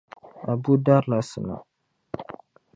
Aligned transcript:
Abu 0.51 0.71
darila 0.85 1.19
sima. 1.29 1.55